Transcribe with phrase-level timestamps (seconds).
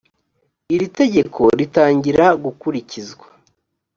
[0.73, 3.27] iri tegeko ritangira gukurikizwa